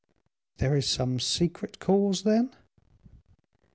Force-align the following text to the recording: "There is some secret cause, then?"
"There 0.57 0.75
is 0.75 0.89
some 0.89 1.19
secret 1.19 1.77
cause, 1.77 2.23
then?" 2.23 2.49